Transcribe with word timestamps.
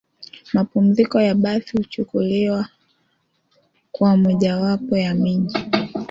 mapumziko 0.53 1.17
wa 1.17 1.35
Bath 1.35 1.71
huchukuliwa 1.71 2.67
kuwa 3.91 4.17
mojawapo 4.17 4.97
ya 4.97 5.13
miji 5.13 5.57